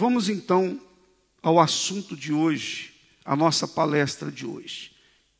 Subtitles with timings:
[0.00, 0.80] Vamos então
[1.42, 4.92] ao assunto de hoje, a nossa palestra de hoje,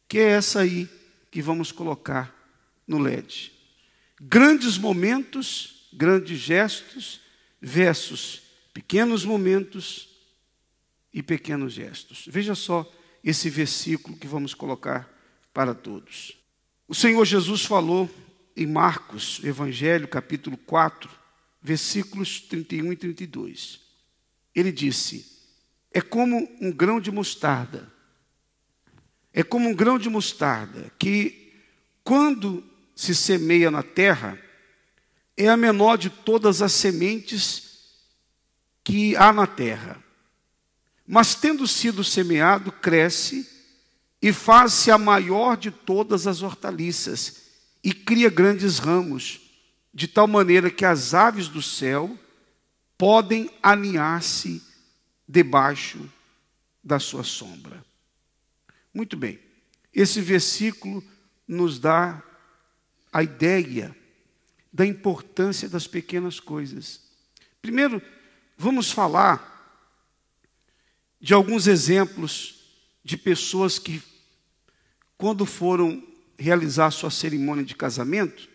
[0.06, 0.86] que é essa aí
[1.30, 2.30] que vamos colocar
[2.86, 3.52] no LED.
[4.20, 7.22] Grandes momentos, grandes gestos,
[7.58, 8.42] versus
[8.74, 10.10] pequenos momentos
[11.10, 12.26] e pequenos gestos.
[12.28, 12.86] Veja só
[13.24, 15.10] esse versículo que vamos colocar
[15.54, 16.36] para todos.
[16.86, 18.10] O Senhor Jesus falou
[18.54, 21.08] em Marcos, Evangelho, capítulo 4,
[21.62, 23.89] versículos 31 e 32.
[24.54, 25.26] Ele disse:
[25.92, 27.90] É como um grão de mostarda.
[29.32, 31.52] É como um grão de mostarda que,
[32.02, 32.64] quando
[32.96, 34.38] se semeia na terra,
[35.36, 37.70] é a menor de todas as sementes
[38.82, 40.02] que há na terra.
[41.06, 43.48] Mas, tendo sido semeado, cresce
[44.20, 47.42] e faz-se a maior de todas as hortaliças
[47.82, 49.40] e cria grandes ramos,
[49.92, 52.18] de tal maneira que as aves do céu
[53.00, 54.62] podem aninhar-se
[55.26, 56.06] debaixo
[56.84, 57.82] da sua sombra.
[58.92, 59.40] Muito bem,
[59.90, 61.02] esse versículo
[61.48, 62.22] nos dá
[63.10, 63.96] a ideia
[64.70, 67.00] da importância das pequenas coisas.
[67.62, 68.02] Primeiro,
[68.58, 69.48] vamos falar
[71.18, 72.66] de alguns exemplos
[73.02, 74.02] de pessoas que,
[75.16, 76.06] quando foram
[76.38, 78.46] realizar sua cerimônia de casamento,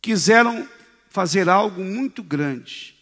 [0.00, 0.68] quiseram
[1.08, 2.93] fazer algo muito grande.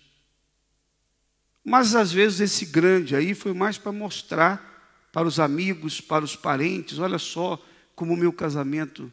[1.64, 4.70] Mas às vezes esse grande aí foi mais para mostrar
[5.12, 7.62] para os amigos, para os parentes, olha só
[7.94, 9.12] como o meu casamento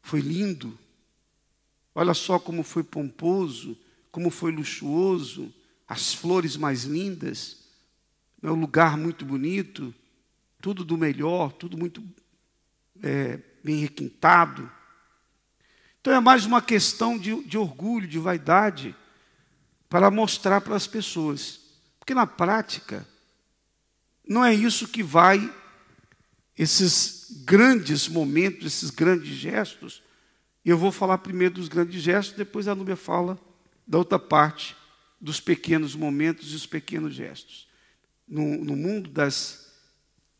[0.00, 0.76] foi lindo.
[1.94, 3.76] Olha só como foi pomposo,
[4.10, 5.52] como foi luxuoso,
[5.86, 7.62] as flores mais lindas,
[8.42, 9.94] é um lugar muito bonito,
[10.60, 12.02] tudo do melhor, tudo muito
[13.02, 14.70] é, bem requintado.
[16.00, 18.96] Então é mais uma questão de, de orgulho, de vaidade,
[19.92, 21.60] para mostrar para as pessoas.
[21.98, 23.06] Porque na prática,
[24.26, 25.54] não é isso que vai,
[26.56, 30.02] esses grandes momentos, esses grandes gestos.
[30.64, 33.38] Eu vou falar primeiro dos grandes gestos, depois a Núbia fala
[33.86, 34.74] da outra parte,
[35.20, 37.68] dos pequenos momentos e os pequenos gestos.
[38.26, 39.74] No, no mundo das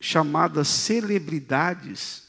[0.01, 2.23] chamadas celebridades,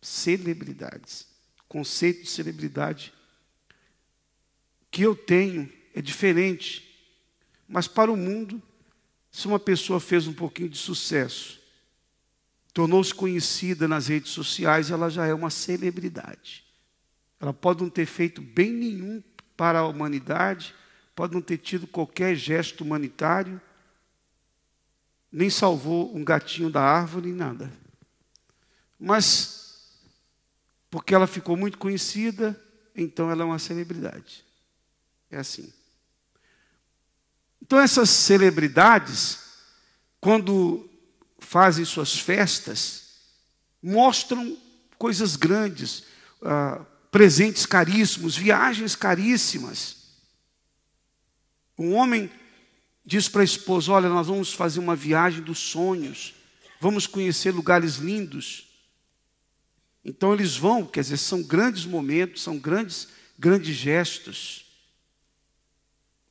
[0.00, 1.26] celebridades,
[1.68, 3.12] conceito de celebridade
[4.90, 6.84] que eu tenho é diferente.
[7.66, 8.62] Mas para o mundo,
[9.32, 11.58] se uma pessoa fez um pouquinho de sucesso,
[12.74, 16.64] tornou-se conhecida nas redes sociais, ela já é uma celebridade.
[17.40, 19.22] Ela pode não ter feito bem nenhum
[19.56, 20.74] para a humanidade,
[21.14, 23.58] pode não ter tido qualquer gesto humanitário,
[25.32, 27.72] nem salvou um gatinho da árvore, nem nada.
[29.00, 29.98] Mas,
[30.90, 32.58] porque ela ficou muito conhecida,
[32.94, 34.44] então ela é uma celebridade.
[35.30, 35.72] É assim.
[37.66, 39.40] Então, essas celebridades,
[40.20, 40.88] quando
[41.40, 43.08] fazem suas festas,
[43.82, 44.56] mostram
[44.96, 46.04] coisas grandes,
[46.42, 49.96] uh, presentes caríssimos, viagens caríssimas.
[51.76, 52.30] Um homem
[53.04, 56.36] diz para a esposa: Olha, nós vamos fazer uma viagem dos sonhos,
[56.80, 58.68] vamos conhecer lugares lindos.
[60.04, 64.66] Então eles vão, quer dizer, são grandes momentos, são grandes, grandes gestos.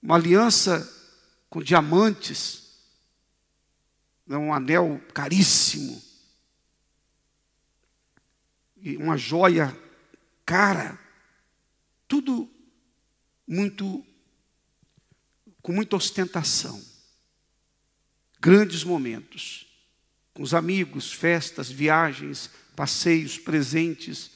[0.02, 0.95] Uma aliança
[1.56, 2.82] com diamantes,
[4.28, 6.04] né, um anel caríssimo,
[8.76, 9.74] e uma joia
[10.46, 11.00] cara,
[12.10, 12.52] tudo
[13.48, 14.06] muito
[15.62, 16.84] com muita ostentação.
[18.42, 19.66] Grandes momentos,
[20.34, 24.32] com os amigos, festas, viagens, passeios, presentes,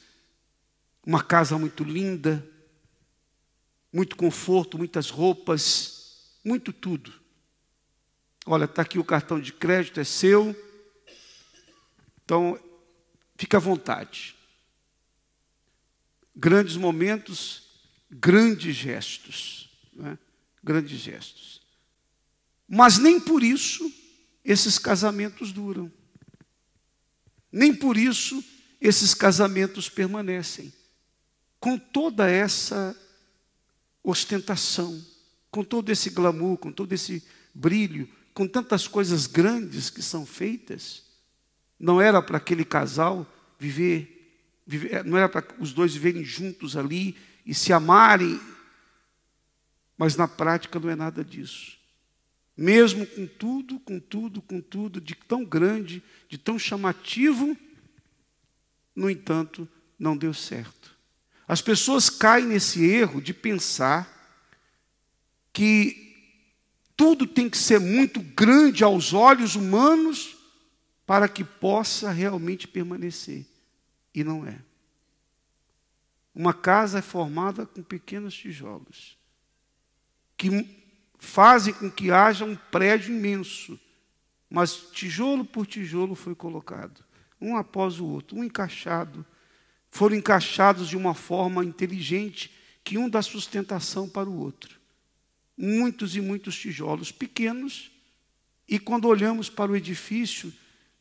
[1.04, 2.48] uma casa muito linda,
[3.92, 5.99] muito conforto, muitas roupas,
[6.44, 7.12] muito tudo.
[8.46, 10.56] Olha, está aqui o cartão de crédito, é seu.
[12.24, 12.58] Então,
[13.36, 14.34] fica à vontade.
[16.34, 17.62] Grandes momentos,
[18.10, 19.68] grandes gestos.
[19.92, 20.18] Né?
[20.62, 21.60] Grandes gestos.
[22.66, 23.92] Mas nem por isso
[24.44, 25.92] esses casamentos duram.
[27.52, 28.42] Nem por isso
[28.80, 30.72] esses casamentos permanecem.
[31.58, 32.96] Com toda essa
[34.02, 35.04] ostentação
[35.50, 37.22] com todo esse glamour, com todo esse
[37.54, 41.02] brilho, com tantas coisas grandes que são feitas,
[41.78, 43.26] não era para aquele casal
[43.58, 48.40] viver, viver não era para os dois viverem juntos ali e se amarem,
[49.96, 51.78] mas na prática não é nada disso.
[52.56, 57.56] Mesmo com tudo, com tudo, com tudo, de tão grande, de tão chamativo,
[58.94, 59.68] no entanto,
[59.98, 60.94] não deu certo.
[61.48, 64.19] As pessoas caem nesse erro de pensar
[65.60, 66.16] que
[66.96, 70.38] tudo tem que ser muito grande aos olhos humanos
[71.04, 73.44] para que possa realmente permanecer.
[74.14, 74.58] E não é.
[76.34, 79.18] Uma casa é formada com pequenos tijolos,
[80.34, 80.66] que
[81.18, 83.78] fazem com que haja um prédio imenso,
[84.48, 87.04] mas tijolo por tijolo foi colocado,
[87.38, 89.26] um após o outro, um encaixado.
[89.90, 92.50] Foram encaixados de uma forma inteligente
[92.82, 94.79] que um dá sustentação para o outro.
[95.62, 97.90] Muitos e muitos tijolos pequenos,
[98.66, 100.50] e quando olhamos para o edifício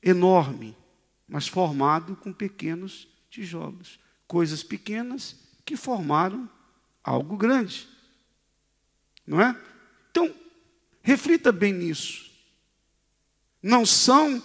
[0.04, 0.76] enorme,
[1.26, 3.98] mas formado com pequenos tijolos
[4.30, 5.36] coisas pequenas
[5.66, 6.48] que formaram
[7.04, 7.88] algo grande.
[9.26, 9.60] Não é?
[10.12, 10.32] Então,
[11.02, 12.30] reflita bem nisso.
[13.62, 14.42] Não são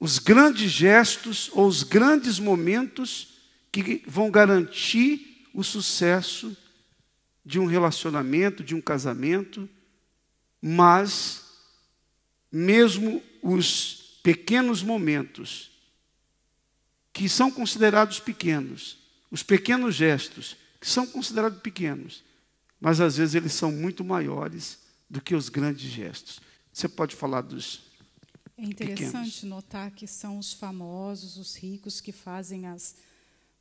[0.00, 3.38] os grandes gestos ou os grandes momentos
[3.70, 6.56] que vão garantir o sucesso
[7.44, 9.68] de um relacionamento, de um casamento,
[10.60, 11.44] mas
[12.50, 15.70] mesmo os pequenos momentos
[17.12, 18.98] que são considerados pequenos,
[19.30, 22.24] os pequenos gestos, que são considerados pequenos,
[22.80, 26.40] mas às vezes eles são muito maiores do que os grandes gestos.
[26.72, 27.82] Você pode falar dos.
[28.56, 29.42] É interessante pequenos.
[29.44, 32.96] notar que são os famosos, os ricos, que fazem as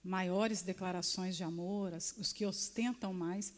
[0.03, 3.53] maiores declarações de amor, as, os que ostentam mais.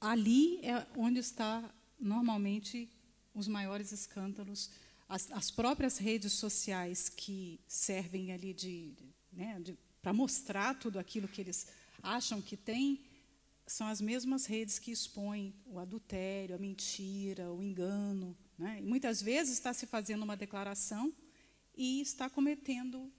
[0.00, 2.88] Ali é onde está normalmente
[3.34, 4.70] os maiores escândalos.
[5.08, 8.94] As, as próprias redes sociais que servem ali de,
[9.32, 11.66] né, de para mostrar tudo aquilo que eles
[12.02, 13.00] acham que têm,
[13.66, 18.36] são as mesmas redes que expõem o adultério, a mentira, o engano.
[18.58, 18.82] Né?
[18.82, 21.10] Muitas vezes está se fazendo uma declaração
[21.74, 23.10] e está cometendo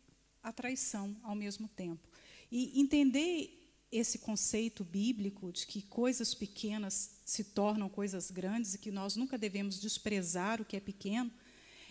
[0.43, 2.07] a traição ao mesmo tempo.
[2.51, 3.64] E entender
[3.97, 9.37] esse conceito bíblico de que coisas pequenas se tornam coisas grandes e que nós nunca
[9.37, 11.31] devemos desprezar o que é pequeno,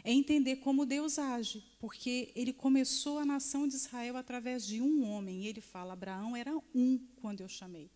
[0.04, 5.02] é entender como Deus age, porque ele começou a nação de Israel através de um
[5.04, 5.46] homem.
[5.46, 7.90] Ele fala: Abraão era um quando eu chamei.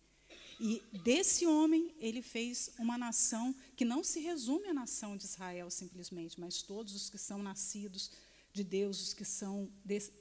[0.59, 5.69] E desse homem ele fez uma nação que não se resume à nação de Israel
[5.69, 8.11] simplesmente, mas todos os que são nascidos
[8.51, 9.71] de Deus, os que são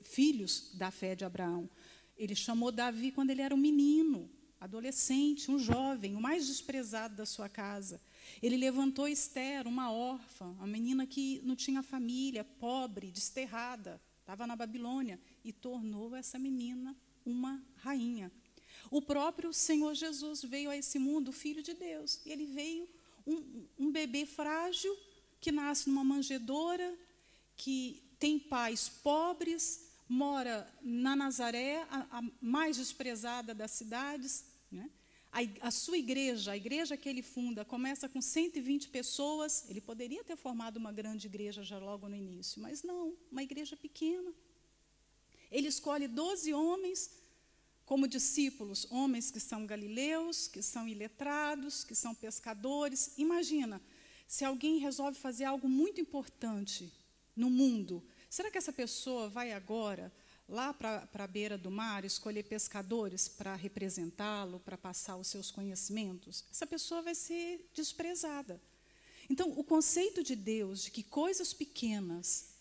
[0.05, 1.69] filhos da fé de Abraão.
[2.19, 4.29] Ele chamou Davi quando ele era um menino,
[4.61, 8.01] adolescente, um jovem, o mais desprezado da sua casa.
[8.43, 14.57] Ele levantou Esther, uma órfã, uma menina que não tinha família, pobre, desterrada, estava na
[14.57, 18.33] Babilônia, e tornou essa menina uma rainha.
[18.91, 22.21] O próprio Senhor Jesus veio a esse mundo, filho de Deus.
[22.27, 22.89] E ele veio
[23.27, 24.95] um, um bebê frágil,
[25.41, 26.95] que nasce numa manjedoura,
[27.57, 34.45] que tem pais pobres, mora na Nazaré, a, a mais desprezada das cidades.
[34.71, 34.91] Né?
[35.31, 39.69] A, a, sua igreja, a igreja que ele funda, começa com 120 pessoas.
[39.69, 43.77] Ele poderia ter formado uma grande igreja já logo no início, mas não, uma igreja
[43.77, 44.33] pequena.
[45.51, 47.11] Ele escolhe 12 homens
[47.85, 53.15] como discípulos, homens que são galileus, que são iletrados, que são pescadores.
[53.17, 53.81] Imagina,
[54.27, 56.93] se alguém resolve fazer algo muito importante
[57.35, 60.13] no mundo, será que essa pessoa vai agora
[60.49, 66.45] lá para a beira do mar, escolher pescadores para representá-lo, para passar os seus conhecimentos,
[66.51, 68.61] essa pessoa vai ser desprezada.
[69.29, 72.55] Então, o conceito de Deus de que coisas pequenas,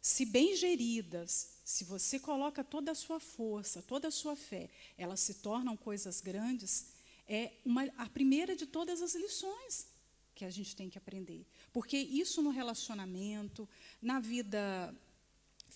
[0.00, 5.20] se bem geridas, se você coloca toda a sua força, toda a sua fé, elas
[5.20, 6.86] se tornam coisas grandes,
[7.28, 9.88] é uma, a primeira de todas as lições
[10.34, 11.44] que a gente tem que aprender.
[11.70, 13.68] Porque isso no relacionamento,
[14.00, 14.94] na vida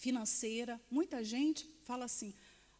[0.00, 0.80] financeira.
[0.90, 2.34] Muita gente fala assim: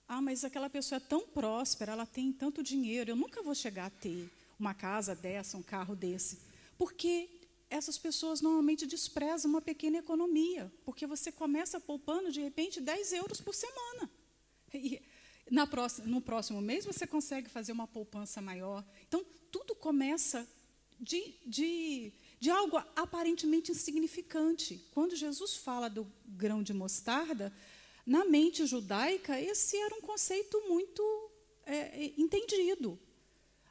[0.08, 3.86] ah, mas aquela pessoa é tão próspera, ela tem tanto dinheiro, eu nunca vou chegar
[3.86, 6.38] a ter uma casa dessa, um carro desse.
[6.76, 7.28] Porque
[7.68, 13.40] essas pessoas normalmente desprezam uma pequena economia, porque você começa poupando, de repente, 10 euros
[13.40, 14.10] por semana.
[14.74, 15.00] E
[15.50, 18.84] na próxima, no próximo mês você consegue fazer uma poupança maior.
[19.06, 20.48] Então, tudo começa
[20.98, 24.82] de, de de algo aparentemente insignificante.
[24.92, 27.52] Quando Jesus fala do grão de mostarda,
[28.06, 31.30] na mente judaica, esse era um conceito muito
[31.66, 32.98] é, é, entendido.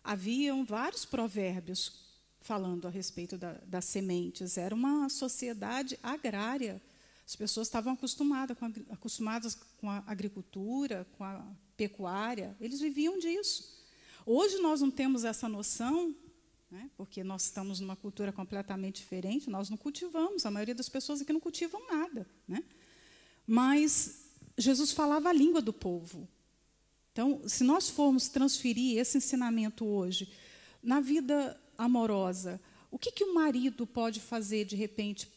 [0.03, 2.07] Haviam vários provérbios
[2.41, 4.55] falando a respeito da, das sementes.
[4.55, 6.79] Era uma sociedade agrária.
[7.25, 11.43] As pessoas estavam acostumadas com, a, acostumadas com a agricultura, com a
[11.75, 12.55] pecuária.
[12.61, 13.79] Eles viviam disso.
[14.27, 16.15] Hoje nós não temos essa noção
[16.69, 16.89] né?
[16.95, 21.33] porque nós estamos numa cultura completamente diferente, nós não cultivamos, a maioria das pessoas aqui
[21.33, 22.27] não cultivam nada.
[22.47, 22.63] Né?
[23.45, 24.25] Mas
[24.57, 26.27] Jesus falava a língua do povo.
[27.11, 30.31] Então, se nós formos transferir esse ensinamento hoje
[30.81, 32.61] na vida amorosa,
[32.91, 35.29] O que, que o marido pode fazer, de repente,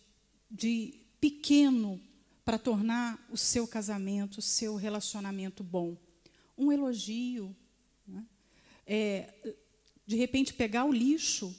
[0.50, 2.00] de pequeno,
[2.44, 5.96] para tornar o seu casamento, o seu relacionamento bom?
[6.56, 7.54] Um elogio.
[8.06, 8.24] Né?
[8.86, 9.56] É,
[10.06, 11.54] de repente, pegar o lixo.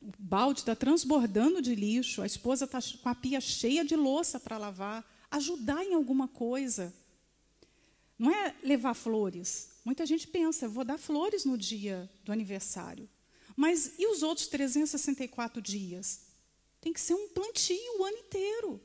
[0.00, 4.40] O balde está transbordando de lixo, a esposa está com a pia cheia de louça
[4.40, 5.04] para lavar.
[5.30, 6.94] Ajudar em alguma coisa.
[8.18, 9.70] Não é levar flores.
[9.84, 13.08] Muita gente pensa, vou dar flores no dia do aniversário.
[13.54, 16.20] Mas e os outros 364 dias?
[16.80, 18.80] Tem que ser um plantio o ano inteiro.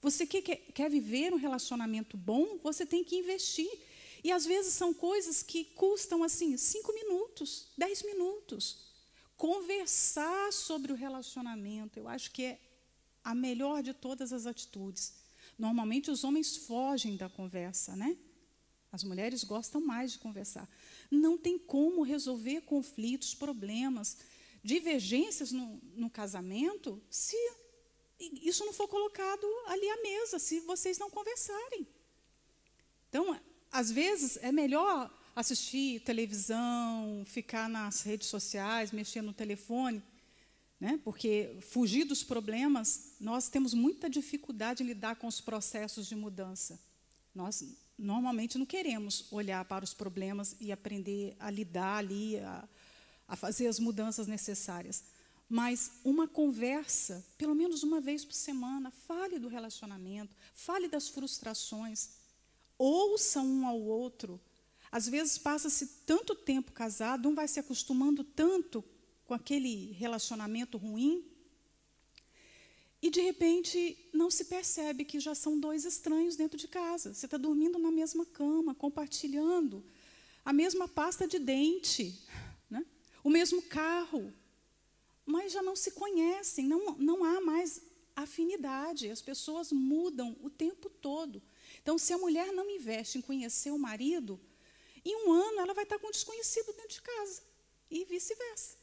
[0.00, 3.70] Você que quer, viver um relacionamento bom, você tem que investir.
[4.22, 8.88] E às vezes são coisas que custam assim, cinco minutos, dez minutos.
[9.36, 12.60] Conversar sobre o relacionamento, eu acho que é
[13.22, 15.14] a melhor de todas as atitudes.
[15.58, 18.16] Normalmente os homens fogem da conversa, né?
[18.90, 20.68] As mulheres gostam mais de conversar.
[21.10, 24.16] Não tem como resolver conflitos, problemas,
[24.62, 27.36] divergências no, no casamento se
[28.18, 31.86] isso não for colocado ali à mesa, se vocês não conversarem.
[33.08, 33.38] Então,
[33.78, 40.02] às vezes, é melhor assistir televisão, ficar nas redes sociais, mexer no telefone,
[40.80, 40.98] né?
[41.04, 46.76] porque fugir dos problemas, nós temos muita dificuldade em lidar com os processos de mudança.
[47.32, 47.64] Nós
[47.96, 52.68] normalmente não queremos olhar para os problemas e aprender a lidar ali, a,
[53.28, 55.04] a fazer as mudanças necessárias.
[55.48, 62.18] Mas uma conversa, pelo menos uma vez por semana, fale do relacionamento, fale das frustrações,
[62.78, 64.40] ouça um ao outro.
[64.90, 68.82] Às vezes passa-se tanto tempo casado, um vai se acostumando tanto
[69.26, 71.24] com aquele relacionamento ruim,
[73.00, 77.14] e de repente não se percebe que já são dois estranhos dentro de casa.
[77.14, 79.84] Você está dormindo na mesma cama, compartilhando
[80.44, 82.18] a mesma pasta de dente,
[82.68, 82.84] né?
[83.22, 84.32] o mesmo carro,
[85.24, 87.80] mas já não se conhecem, não, não há mais
[88.16, 89.10] afinidade.
[89.10, 91.40] As pessoas mudam o tempo todo.
[91.88, 94.38] Então, se a mulher não investe em conhecer o marido,
[95.02, 97.42] em um ano ela vai estar com um desconhecido dentro de casa
[97.90, 98.76] e vice-versa.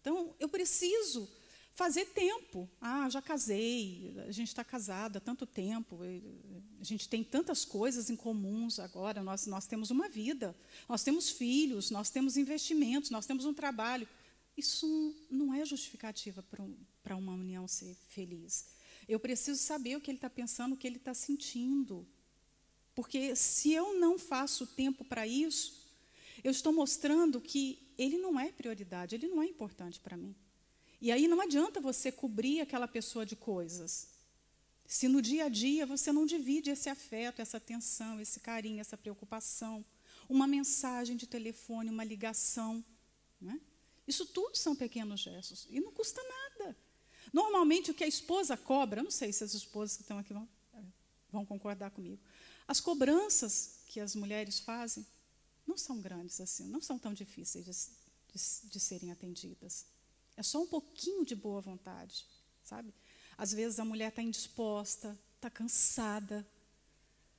[0.00, 1.30] Então, eu preciso
[1.74, 2.68] fazer tempo.
[2.80, 6.00] Ah, já casei, a gente está casado há tanto tempo,
[6.80, 10.52] a gente tem tantas coisas em comuns agora, nós, nós temos uma vida,
[10.88, 14.08] nós temos filhos, nós temos investimentos, nós temos um trabalho.
[14.56, 16.44] Isso não é justificativa
[17.00, 18.66] para uma união ser feliz.
[19.08, 22.04] Eu preciso saber o que ele está pensando, o que ele está sentindo.
[23.00, 25.88] Porque se eu não faço tempo para isso,
[26.44, 30.36] eu estou mostrando que ele não é prioridade, ele não é importante para mim.
[31.00, 34.08] E aí não adianta você cobrir aquela pessoa de coisas.
[34.86, 38.98] Se no dia a dia você não divide esse afeto, essa atenção, esse carinho, essa
[38.98, 39.82] preocupação,
[40.28, 42.84] uma mensagem de telefone, uma ligação.
[43.40, 43.58] Né?
[44.06, 46.76] Isso tudo são pequenos gestos e não custa nada.
[47.32, 50.46] Normalmente o que a esposa cobra, não sei se as esposas que estão aqui vão,
[51.32, 52.20] vão concordar comigo,
[52.70, 55.04] as cobranças que as mulheres fazem
[55.66, 57.72] não são grandes assim, não são tão difíceis de,
[58.32, 59.86] de, de serem atendidas.
[60.36, 62.24] É só um pouquinho de boa vontade,
[62.62, 62.94] sabe?
[63.36, 66.46] Às vezes a mulher está indisposta, está cansada.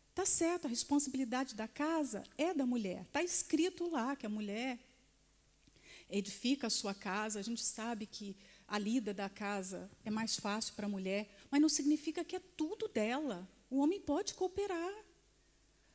[0.10, 3.04] Está certo, a responsabilidade da casa é da mulher.
[3.04, 4.78] Está escrito lá que a mulher
[6.10, 7.40] edifica a sua casa.
[7.40, 8.36] A gente sabe que
[8.68, 12.42] a lida da casa é mais fácil para a mulher, mas não significa que é
[12.58, 13.50] tudo dela.
[13.70, 15.11] O homem pode cooperar.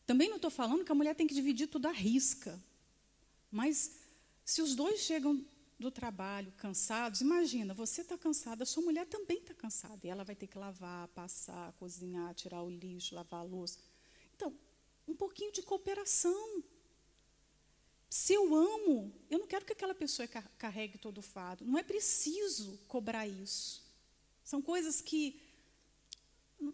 [0.07, 2.63] Também não estou falando que a mulher tem que dividir tudo à risca.
[3.51, 3.99] Mas
[4.45, 5.45] se os dois chegam
[5.79, 10.07] do trabalho, cansados, imagina, você está cansada, a sua mulher também está cansada.
[10.07, 13.79] E ela vai ter que lavar, passar, cozinhar, tirar o lixo, lavar a louça.
[14.37, 14.57] Então,
[15.09, 16.63] um pouquinho de cooperação.
[18.09, 21.65] Se eu amo, eu não quero que aquela pessoa carregue todo o fado.
[21.65, 23.85] Não é preciso cobrar isso.
[24.45, 25.43] São coisas que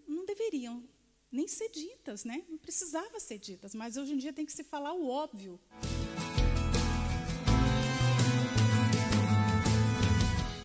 [0.06, 0.86] não deveriam
[1.32, 2.44] nem ser ditas, né?
[2.48, 5.58] Não precisava ser ditas, mas hoje em dia tem que se falar o óbvio.